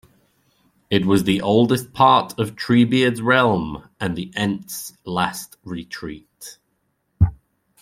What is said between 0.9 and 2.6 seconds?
was the oldest part of